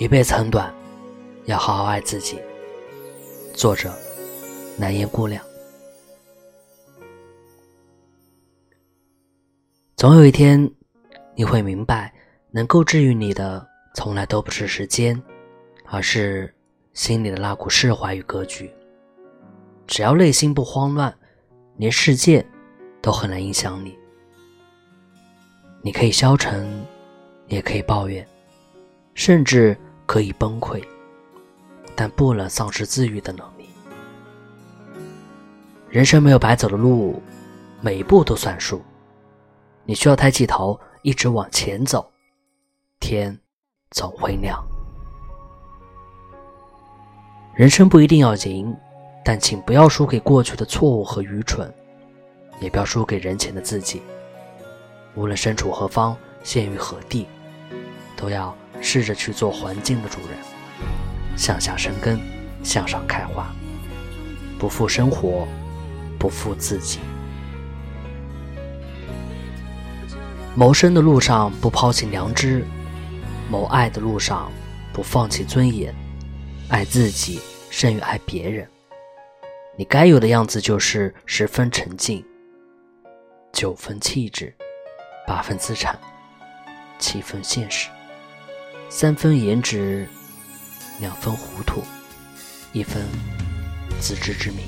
[0.00, 0.74] 一辈子很短，
[1.44, 2.40] 要好好爱自己。
[3.52, 3.92] 作者：
[4.78, 5.44] 南烟姑娘。
[9.96, 10.72] 总有一天，
[11.34, 12.10] 你会明白，
[12.50, 15.22] 能够治愈你的，从来都不是时间，
[15.84, 16.50] 而是
[16.94, 18.72] 心里的那股释怀与格局。
[19.86, 21.14] 只要内心不慌乱，
[21.76, 22.42] 连世界
[23.02, 23.94] 都很难影响你。
[25.82, 26.66] 你可以消沉，
[27.48, 28.26] 也可以抱怨，
[29.12, 29.76] 甚至
[30.10, 30.82] 可以崩溃，
[31.94, 33.68] 但不能丧失自愈的能力。
[35.88, 37.22] 人生没有白走的路，
[37.80, 38.82] 每一步都算数。
[39.84, 42.10] 你需要抬起头，一直往前走，
[42.98, 43.38] 天
[43.92, 44.60] 总会亮。
[47.54, 48.76] 人生不一定要赢。
[49.24, 51.72] 但请不要输给过去的错误和愚蠢，
[52.58, 54.02] 也不要输给人前的自己。
[55.14, 57.28] 无论身处何方，陷于何地，
[58.16, 60.38] 都要试着去做环境的主人，
[61.36, 62.18] 向下生根，
[62.62, 63.54] 向上开花，
[64.58, 65.46] 不负生活，
[66.18, 66.98] 不负自己。
[70.56, 72.64] 谋生的路上不抛弃良知，
[73.48, 74.50] 谋爱的路上
[74.92, 75.94] 不放弃尊严，
[76.68, 78.68] 爱自己胜于爱别人。
[79.76, 82.22] 你该有的样子就是十分沉静，
[83.52, 84.54] 九分气质，
[85.26, 85.98] 八分资产，
[86.98, 87.88] 七分现实，
[88.92, 90.04] 三分颜值，
[90.98, 91.84] 两分糊涂，
[92.72, 93.00] 一分
[94.00, 94.66] 自知之明。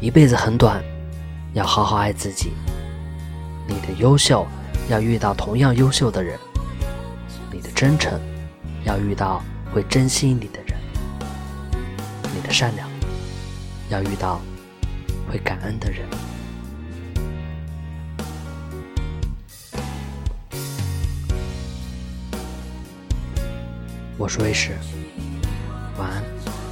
[0.00, 0.82] 一辈子很短，
[1.54, 2.50] 要好好爱自己。
[3.64, 4.44] 你的优秀
[4.88, 6.36] 要遇到同样优秀的人，
[7.52, 8.20] 你的真诚
[8.84, 9.40] 要遇到
[9.72, 10.76] 会珍惜你的人。
[12.34, 12.88] 你的善良，
[13.88, 14.40] 要遇到
[15.30, 16.08] 会感恩的人。
[24.18, 24.70] 我是卫士，
[25.98, 26.65] 晚安。